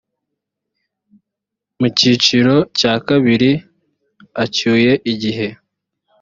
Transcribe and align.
mu 1.79 1.87
cyiciro 1.97 2.55
cya 2.77 2.93
kabiri 3.07 3.51
acyuye 4.43 4.91
igihe 5.11 5.47